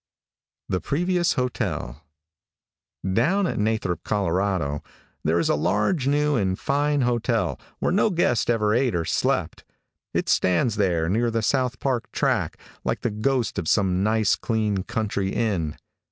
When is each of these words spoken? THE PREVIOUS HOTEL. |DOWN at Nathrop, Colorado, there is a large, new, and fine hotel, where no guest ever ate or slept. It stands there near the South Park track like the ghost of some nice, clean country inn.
THE 0.67 0.81
PREVIOUS 0.81 1.33
HOTEL. 1.33 2.01
|DOWN 3.07 3.45
at 3.45 3.59
Nathrop, 3.59 4.01
Colorado, 4.03 4.81
there 5.23 5.37
is 5.39 5.47
a 5.47 5.53
large, 5.53 6.07
new, 6.07 6.35
and 6.35 6.57
fine 6.57 7.01
hotel, 7.01 7.59
where 7.77 7.91
no 7.91 8.09
guest 8.09 8.49
ever 8.49 8.73
ate 8.73 8.95
or 8.95 9.05
slept. 9.05 9.63
It 10.11 10.27
stands 10.27 10.77
there 10.77 11.07
near 11.07 11.29
the 11.29 11.43
South 11.43 11.79
Park 11.79 12.11
track 12.11 12.57
like 12.83 13.01
the 13.01 13.11
ghost 13.11 13.59
of 13.59 13.67
some 13.67 14.01
nice, 14.01 14.35
clean 14.35 14.81
country 14.81 15.35
inn. 15.35 15.77